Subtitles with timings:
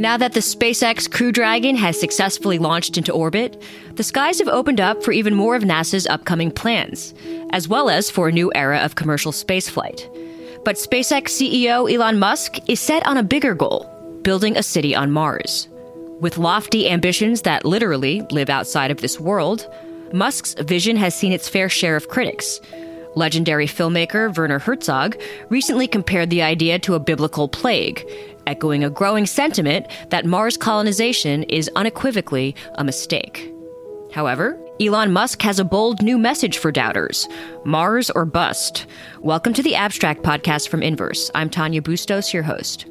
[0.00, 3.62] Now that the SpaceX Crew Dragon has successfully launched into orbit,
[3.96, 7.12] the skies have opened up for even more of NASA's upcoming plans,
[7.50, 10.08] as well as for a new era of commercial spaceflight.
[10.64, 13.84] But SpaceX CEO Elon Musk is set on a bigger goal
[14.22, 15.68] building a city on Mars.
[16.18, 19.70] With lofty ambitions that literally live outside of this world,
[20.14, 22.58] Musk's vision has seen its fair share of critics.
[23.16, 28.06] Legendary filmmaker Werner Herzog recently compared the idea to a biblical plague,
[28.50, 33.54] echoing a growing sentiment that Mars colonization is unequivocally a mistake.
[34.12, 37.28] However, Elon Musk has a bold new message for doubters
[37.64, 38.86] Mars or bust.
[39.20, 41.30] Welcome to the Abstract Podcast from Inverse.
[41.32, 42.86] I'm Tanya Bustos, your host.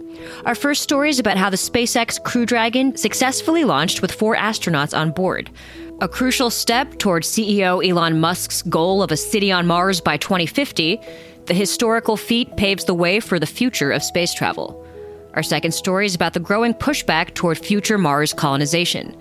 [0.45, 4.97] Our first story is about how the SpaceX Crew Dragon successfully launched with four astronauts
[4.97, 5.49] on board.
[5.99, 11.01] A crucial step towards CEO Elon Musk's goal of a city on Mars by 2050,
[11.47, 14.85] the historical feat paves the way for the future of space travel.
[15.35, 19.15] Our second story is about the growing pushback toward future Mars colonization.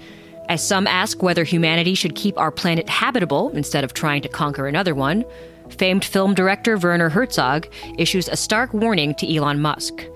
[0.49, 4.67] As some ask whether humanity should keep our planet habitable instead of trying to conquer
[4.67, 5.25] another one,
[5.69, 10.07] famed film director Werner Herzog issues a stark warning to Elon Musk.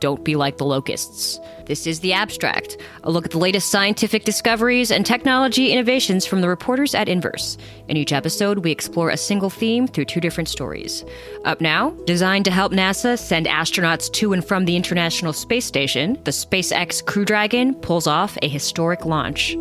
[0.00, 1.40] Don't be like the locusts.
[1.66, 6.40] This is The Abstract, a look at the latest scientific discoveries and technology innovations from
[6.40, 7.58] the reporters at Inverse.
[7.88, 11.04] In each episode, we explore a single theme through two different stories.
[11.44, 16.14] Up now, designed to help NASA send astronauts to and from the International Space Station,
[16.24, 19.56] the SpaceX Crew Dragon pulls off a historic launch.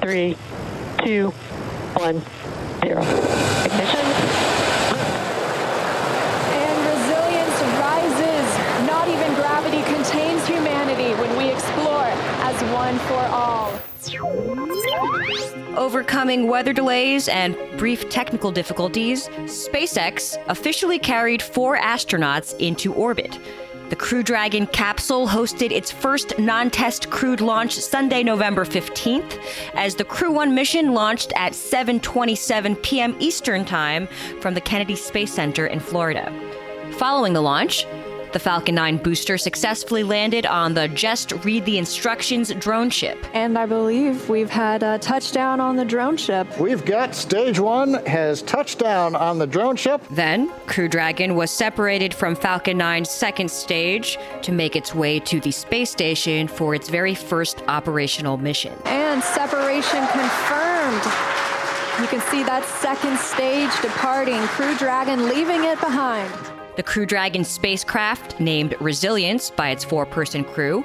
[0.00, 0.36] Three,
[1.04, 1.28] two,
[1.94, 2.22] one,
[2.82, 3.02] zero.
[3.02, 4.06] Ignition.
[6.56, 8.46] And resilience rises.
[8.86, 12.06] Not even gravity contains humanity when we explore
[12.40, 13.78] as one for all.
[15.76, 23.38] Overcoming weather delays and brief technical difficulties, SpaceX officially carried four astronauts into orbit.
[23.90, 29.36] The Crew Dragon capsule hosted its first non test crewed launch Sunday, November 15th,
[29.74, 33.16] as the Crew 1 mission launched at 7:27 p.m.
[33.18, 34.06] Eastern Time
[34.40, 36.32] from the Kennedy Space Center in Florida.
[36.98, 37.84] Following the launch,
[38.32, 43.18] the Falcon 9 booster successfully landed on the Just Read the Instructions drone ship.
[43.34, 46.46] And I believe we've had a touchdown on the drone ship.
[46.58, 50.02] We've got stage one has touchdown on the drone ship.
[50.10, 55.40] Then, Crew Dragon was separated from Falcon 9's second stage to make its way to
[55.40, 58.74] the space station for its very first operational mission.
[58.84, 61.04] And separation confirmed.
[62.00, 66.59] You can see that second stage departing, Crew Dragon leaving it behind.
[66.76, 70.84] The Crew Dragon spacecraft, named Resilience by its four person crew,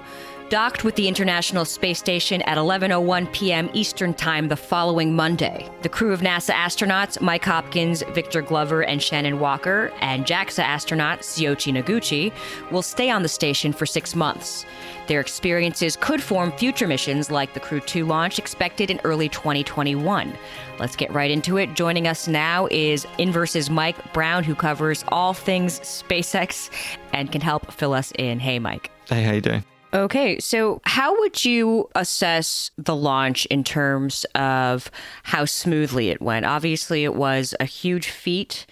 [0.50, 3.69] docked with the International Space Station at 11:01 p.m.
[3.73, 5.69] Eastern Time the following Monday.
[5.81, 11.19] The crew of NASA astronauts Mike Hopkins, Victor Glover, and Shannon Walker, and JAXA astronaut
[11.19, 12.31] Soichi Noguchi
[12.72, 14.66] will stay on the station for 6 months.
[15.07, 20.33] Their experiences could form future missions like the Crew 2 launch expected in early 2021.
[20.79, 21.75] Let's get right into it.
[21.75, 26.69] Joining us now is Inverse's Mike Brown, who covers all things SpaceX
[27.13, 28.39] and can help fill us in.
[28.39, 28.89] Hey, Mike.
[29.07, 29.63] Hey, how you doing?
[29.95, 34.91] Okay, so how would you assess the launch in terms of
[35.23, 36.45] how smoothly it went?
[36.45, 38.66] Obviously, it was a huge feat.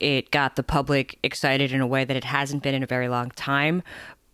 [0.00, 3.08] It got the public excited in a way that it hasn't been in a very
[3.08, 3.82] long time.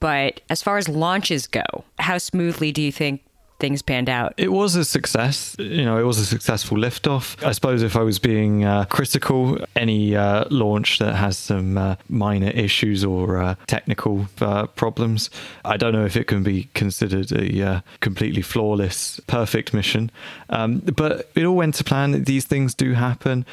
[0.01, 3.23] But as far as launches go, how smoothly do you think
[3.63, 4.35] things panned out?
[4.37, 5.57] It was a success.
[5.59, 7.43] You know, it was a successful liftoff.
[7.47, 11.95] I suppose if I was being uh, critical, any uh, launch that has some uh,
[12.09, 15.31] minor issues or uh, technical uh, problems,
[15.65, 20.11] I don't know if it can be considered a uh, completely flawless, perfect mission.
[20.51, 22.25] Um, but it all went to plan.
[22.25, 23.47] These things do happen.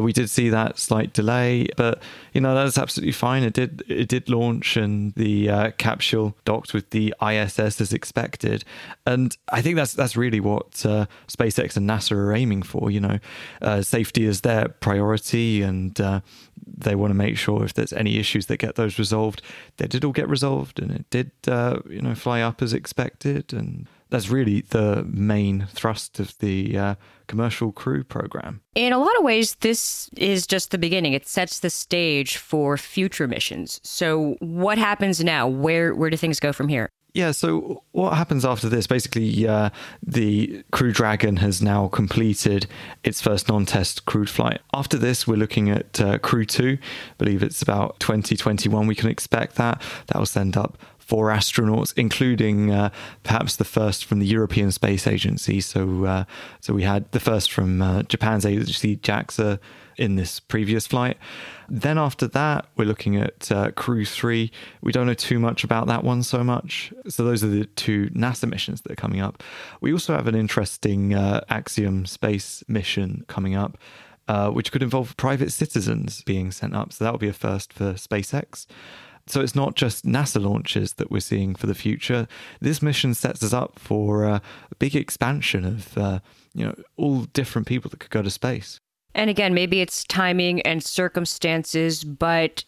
[0.00, 2.02] we did see that slight delay, but
[2.34, 3.42] you know that's absolutely fine.
[3.42, 8.64] It did it did launch, and the capsule docked with the ISS as expected,
[9.06, 12.90] and I think that's that's really what uh, SpaceX and NASA are aiming for.
[12.90, 13.18] You know,
[13.62, 16.22] uh, safety is their priority, and uh,
[16.66, 19.42] they want to make sure if there's any issues that get those resolved,
[19.76, 23.52] they did all get resolved, and it did uh, you know fly up as expected,
[23.52, 26.94] and that's really the main thrust of the uh,
[27.28, 28.60] commercial crew program.
[28.74, 31.12] In a lot of ways, this is just the beginning.
[31.12, 33.80] It sets the stage for future missions.
[33.84, 35.46] So, what happens now?
[35.46, 36.90] Where where do things go from here?
[37.14, 38.88] Yeah, so what happens after this?
[38.88, 39.70] Basically, uh,
[40.02, 42.66] the Crew Dragon has now completed
[43.04, 44.60] its first non test crewed flight.
[44.72, 46.76] After this, we're looking at uh, Crew 2.
[46.80, 49.80] I believe it's about 2021 we can expect that.
[50.08, 50.76] That will send up
[51.06, 52.90] four astronauts, including uh,
[53.22, 55.60] perhaps the first from the European Space Agency.
[55.60, 56.24] So, uh,
[56.60, 59.58] so we had the first from uh, Japan's agency JAXA
[59.96, 61.16] in this previous flight.
[61.68, 64.50] Then after that, we're looking at uh, Crew 3.
[64.82, 66.92] We don't know too much about that one so much.
[67.08, 69.42] So those are the two NASA missions that are coming up.
[69.80, 73.78] We also have an interesting uh, Axiom space mission coming up.
[74.26, 76.94] Uh, which could involve private citizens being sent up.
[76.94, 78.66] So that will be a first for SpaceX.
[79.26, 82.28] So it's not just NASA launches that we're seeing for the future.
[82.60, 84.42] This mission sets us up for a
[84.78, 86.20] big expansion of uh,
[86.54, 88.78] you know all different people that could go to space.
[89.14, 92.64] And again, maybe it's timing and circumstances, but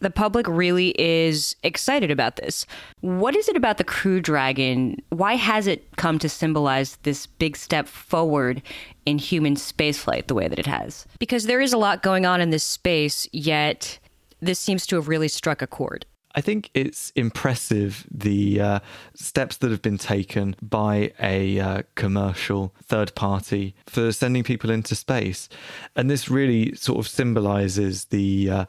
[0.00, 2.66] the public really is excited about this.
[3.00, 4.98] What is it about the Crew Dragon?
[5.08, 8.62] Why has it come to symbolize this big step forward
[9.06, 11.06] in human spaceflight the way that it has?
[11.18, 13.98] Because there is a lot going on in this space, yet
[14.40, 16.06] this seems to have really struck a chord.
[16.36, 18.80] I think it's impressive the uh,
[19.14, 24.94] steps that have been taken by a uh, commercial third party for sending people into
[24.94, 25.48] space.
[25.96, 28.64] And this really sort of symbolizes the uh,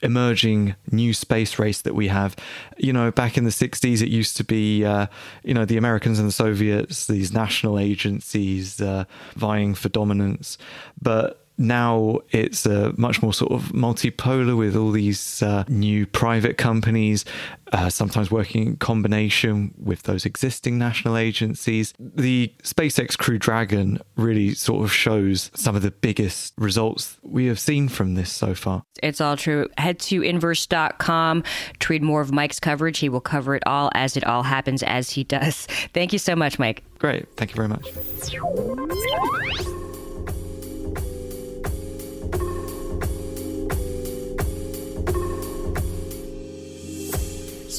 [0.00, 2.34] emerging new space race that we have.
[2.78, 5.08] You know, back in the 60s, it used to be, uh,
[5.44, 9.04] you know, the Americans and the Soviets, these national agencies uh,
[9.36, 10.56] vying for dominance.
[11.00, 16.58] But now it's uh, much more sort of multipolar with all these uh, new private
[16.58, 17.24] companies,
[17.72, 21.94] uh, sometimes working in combination with those existing national agencies.
[21.98, 27.60] The SpaceX Crew Dragon really sort of shows some of the biggest results we have
[27.60, 28.82] seen from this so far.
[29.02, 29.68] It's all true.
[29.78, 31.44] Head to inverse.com
[31.80, 32.98] to read more of Mike's coverage.
[32.98, 35.66] He will cover it all as it all happens as he does.
[35.94, 36.82] Thank you so much, Mike.
[36.98, 37.28] Great.
[37.36, 37.88] Thank you very much.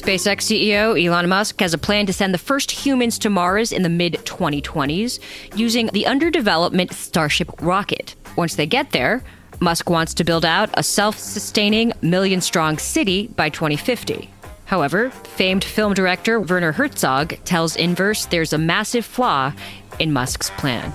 [0.04, 3.82] SpaceX CEO Elon Musk has a plan to send the first humans to Mars in
[3.82, 5.18] the mid 2020s
[5.56, 8.14] using the under development Starship rocket.
[8.36, 9.22] Once they get there,
[9.60, 14.28] Musk wants to build out a self sustaining, million strong city by 2050.
[14.66, 19.54] However, famed film director Werner Herzog tells Inverse there's a massive flaw
[19.98, 20.92] in Musk's plan.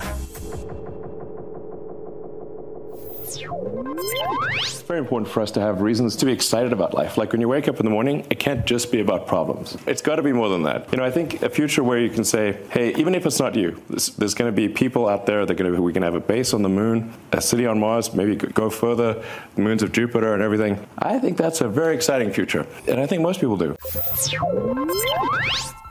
[4.90, 7.16] Very important for us to have reasons to be excited about life.
[7.16, 9.76] Like when you wake up in the morning, it can't just be about problems.
[9.86, 10.90] It's got to be more than that.
[10.90, 13.54] You know, I think a future where you can say, hey, even if it's not
[13.54, 16.16] you, there's, there's going to be people out there that going to, we can have
[16.16, 19.24] a base on the moon, a city on Mars, maybe go further,
[19.56, 20.84] moons of Jupiter and everything.
[20.98, 22.66] I think that's a very exciting future.
[22.88, 23.76] And I think most people do.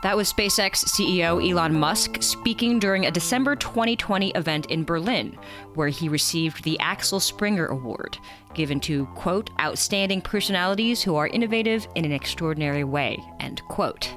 [0.01, 5.37] That was SpaceX CEO Elon Musk speaking during a December 2020 event in Berlin,
[5.73, 8.17] where he received the Axel Springer Award,
[8.53, 14.09] given to, quote, outstanding personalities who are innovative in an extraordinary way, end quote.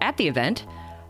[0.00, 0.64] At the event,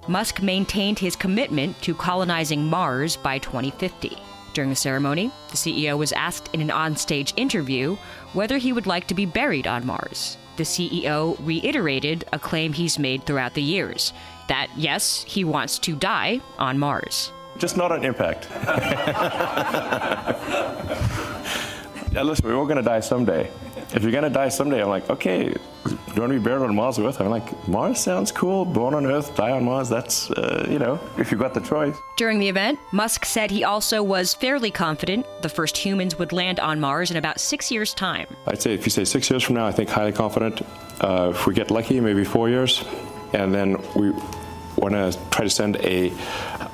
[0.08, 4.16] Musk maintained his commitment to colonizing Mars by 2050.
[4.54, 7.98] During the ceremony, the CEO was asked in an onstage interview
[8.32, 12.98] whether he would like to be buried on Mars the CEO reiterated a claim he's
[12.98, 14.12] made throughout the years
[14.48, 17.32] that, yes, he wants to die on Mars.
[17.58, 18.48] Just not an impact.
[22.12, 23.50] yeah, listen, we're all going to die someday.
[23.94, 26.62] If you're going to die someday, I'm like, okay, do you want to be buried
[26.62, 27.20] on Mars or Earth?
[27.20, 28.64] I'm like, Mars sounds cool.
[28.64, 29.88] Born on Earth, die on Mars.
[29.88, 31.96] That's, uh, you know, if you've got the choice.
[32.16, 36.58] During the event, Musk said he also was fairly confident the first humans would land
[36.58, 38.26] on Mars in about six years' time.
[38.46, 40.62] I'd say if you say six years from now, I think highly confident.
[41.00, 42.84] Uh, if we get lucky, maybe four years.
[43.32, 44.10] And then we
[44.76, 46.10] want to try to send a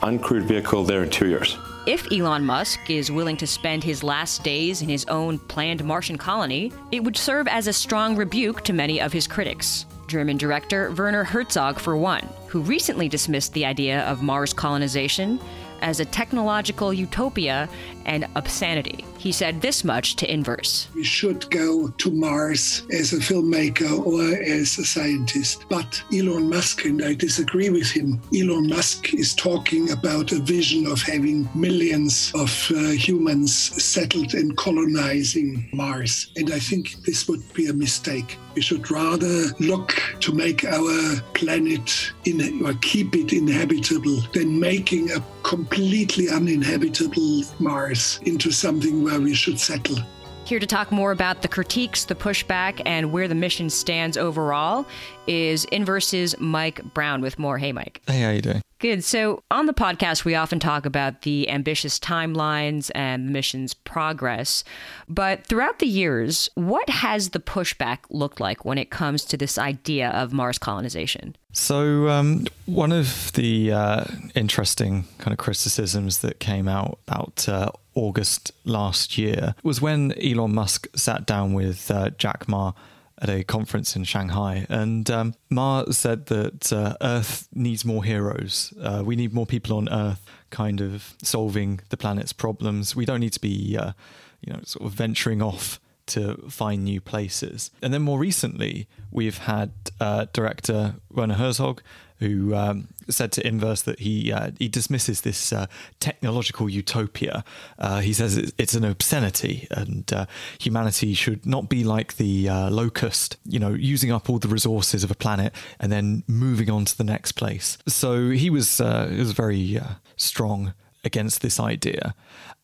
[0.03, 1.59] uncrewed vehicle there in two years.
[1.85, 6.17] If Elon Musk is willing to spend his last days in his own planned Martian
[6.17, 9.85] colony, it would serve as a strong rebuke to many of his critics.
[10.07, 15.41] German director Werner Herzog, for one, who recently dismissed the idea of Mars colonization
[15.83, 17.69] as a technological utopia
[18.07, 19.05] and obscenity.
[19.19, 20.89] He said this much to Inverse.
[20.95, 25.65] We should go to Mars as a filmmaker or as a scientist.
[25.69, 30.87] But Elon Musk, and I disagree with him, Elon Musk is talking about a vision
[30.87, 36.33] of having millions of uh, humans settled and colonizing Mars.
[36.37, 38.39] And I think this would be a mistake.
[38.55, 45.11] We should rather look to make our planet in, or keep it inhabitable than making
[45.11, 49.99] a completely uninhabitable Mars into something where we should settle.
[50.45, 54.85] Here to talk more about the critiques, the pushback, and where the mission stands overall
[55.27, 57.59] is Inverse's Mike Brown with more.
[57.59, 58.03] Hey, Mike.
[58.07, 58.63] Hey, how you doing?
[58.81, 59.05] Good.
[59.05, 64.65] So on the podcast, we often talk about the ambitious timelines and the mission's progress.
[65.09, 69.57] But throughout the years, what has the pushback looked like when it comes to this
[69.57, 71.37] idea of Mars colonization?
[71.53, 77.71] So, um, one of the uh, interesting kind of criticisms that came out about uh,
[77.95, 82.73] August last year was when Elon Musk sat down with uh, Jack Ma
[83.21, 88.75] at a conference in Shanghai, and um, Ma said that uh, Earth needs more heroes.
[88.81, 92.97] Uh, we need more people on Earth, kind of solving the planet's problems.
[92.97, 93.93] We don't need to be, uh,
[94.41, 97.71] you know, sort of venturing off to find new places.
[97.83, 101.83] And then more recently, we've had uh, director Werner Herzog
[102.23, 105.67] who um, said to Inverse that he uh, he dismisses this uh,
[105.99, 107.45] technological utopia.
[107.79, 110.27] Uh, he says it's an obscenity, and uh,
[110.61, 115.03] humanity should not be like the uh, locust, you know, using up all the resources
[115.03, 117.77] of a planet and then moving on to the next place.
[117.89, 119.81] So he was he was very
[120.17, 122.15] strong against this idea,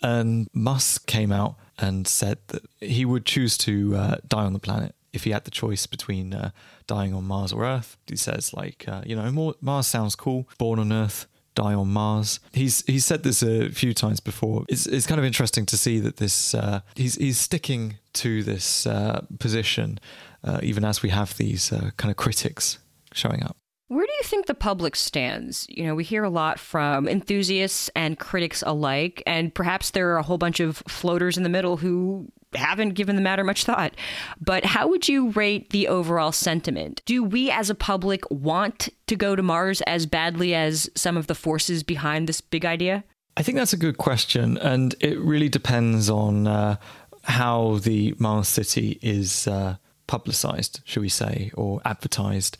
[0.00, 3.92] and Musk came out and said that he would choose to
[4.28, 6.50] die on the planet if he had the choice between uh,
[6.86, 7.96] dying on Mars or Earth.
[8.06, 10.48] He says like, uh, you know, Mars sounds cool.
[10.58, 12.40] Born on Earth, die on Mars.
[12.52, 14.64] He's he's said this a few times before.
[14.68, 18.86] It's it's kind of interesting to see that this uh, he's he's sticking to this
[18.86, 19.98] uh, position
[20.44, 22.78] uh, even as we have these uh, kind of critics
[23.12, 23.56] showing up.
[23.88, 25.66] Where do you think the public stands?
[25.68, 30.18] You know, we hear a lot from enthusiasts and critics alike, and perhaps there are
[30.18, 33.94] a whole bunch of floaters in the middle who haven't given the matter much thought.
[34.40, 37.02] But how would you rate the overall sentiment?
[37.06, 41.26] Do we as a public want to go to Mars as badly as some of
[41.26, 43.04] the forces behind this big idea?
[43.38, 44.58] I think that's a good question.
[44.58, 46.76] And it really depends on uh,
[47.22, 49.76] how the Mars City is uh,
[50.06, 52.56] publicized, should we say, or advertised.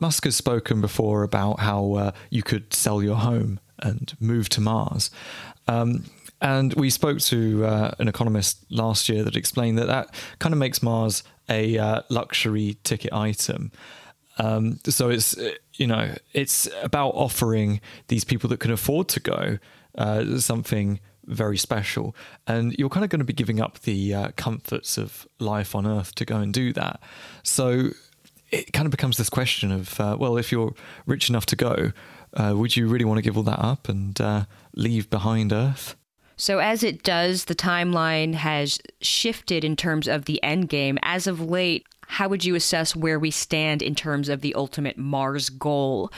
[0.00, 4.60] Musk has spoken before about how uh, you could sell your home and move to
[4.60, 5.10] Mars.
[5.68, 6.04] Um,
[6.40, 10.58] and we spoke to uh, an economist last year that explained that that kind of
[10.58, 13.72] makes Mars a uh, luxury ticket item.
[14.38, 15.36] Um, so it's
[15.74, 19.58] you know it's about offering these people that can afford to go
[19.98, 22.16] uh, something very special,
[22.46, 25.86] and you're kind of going to be giving up the uh, comforts of life on
[25.86, 27.00] Earth to go and do that.
[27.42, 27.90] So
[28.50, 30.74] it kind of becomes this question of uh, well, if you're
[31.06, 31.92] rich enough to go,
[32.34, 34.20] uh, would you really want to give all that up and
[34.74, 35.96] leave behind Earth?
[36.40, 40.98] So, as it does, the timeline has shifted in terms of the end game.
[41.02, 44.96] As of late, how would you assess where we stand in terms of the ultimate
[44.96, 46.10] Mars goal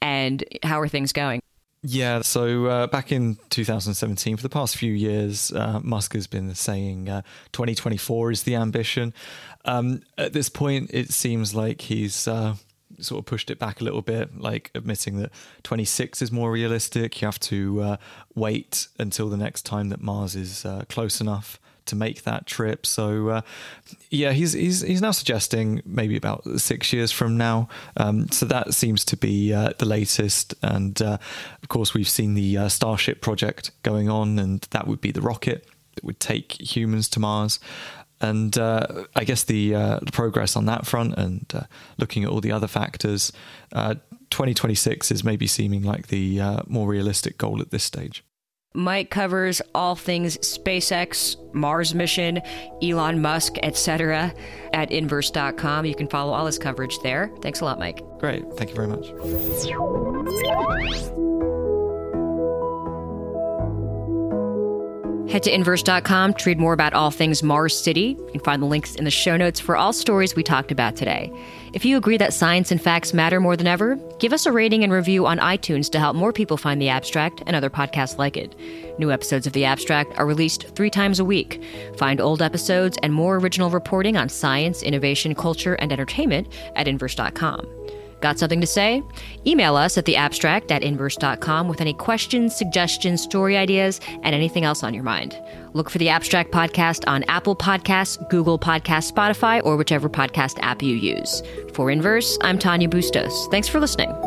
[0.00, 1.42] and how are things going?
[1.88, 6.52] Yeah, so uh, back in 2017, for the past few years, uh, Musk has been
[6.56, 9.14] saying uh, 2024 is the ambition.
[9.64, 12.56] Um, at this point, it seems like he's uh,
[12.98, 15.30] sort of pushed it back a little bit, like admitting that
[15.62, 17.22] 26 is more realistic.
[17.22, 17.96] You have to uh,
[18.34, 22.86] wait until the next time that Mars is uh, close enough to make that trip.
[22.86, 23.40] So, uh,
[24.10, 27.68] yeah, he's he's he's now suggesting maybe about six years from now.
[27.96, 30.54] Um, so that seems to be uh, the latest.
[30.62, 31.18] And uh,
[31.62, 35.22] of course, we've seen the uh, Starship project going on, and that would be the
[35.22, 37.58] rocket that would take humans to Mars
[38.18, 41.66] and uh, I guess the, uh, the, progress on that front and
[41.98, 43.30] looking at all the other factors,
[43.72, 43.96] uh,
[44.30, 48.24] 2026 is maybe seeming like the more realistic goal at this stage.
[48.74, 52.42] Mike covers all things SpaceX, Mars mission,
[52.82, 54.34] Elon Musk, etc.
[54.74, 55.86] at inverse.com.
[55.86, 57.30] You can follow all his coverage there.
[57.40, 58.02] Thanks a lot, Mike.
[58.18, 58.44] Great.
[58.54, 59.06] Thank you very much.
[65.36, 68.16] Head to inverse.com to read more about all things Mars City.
[68.18, 70.96] You can find the links in the show notes for all stories we talked about
[70.96, 71.30] today.
[71.74, 74.82] If you agree that science and facts matter more than ever, give us a rating
[74.82, 78.38] and review on iTunes to help more people find The Abstract and other podcasts like
[78.38, 78.54] it.
[78.98, 81.62] New episodes of The Abstract are released three times a week.
[81.98, 87.75] Find old episodes and more original reporting on science, innovation, culture, and entertainment at inverse.com.
[88.20, 89.02] Got something to say?
[89.46, 94.82] Email us at theabstract at inverse.com with any questions, suggestions, story ideas, and anything else
[94.82, 95.40] on your mind.
[95.74, 100.82] Look for the Abstract Podcast on Apple Podcasts, Google Podcasts, Spotify, or whichever podcast app
[100.82, 101.42] you use.
[101.74, 103.48] For Inverse, I'm Tanya Bustos.
[103.50, 104.25] Thanks for listening.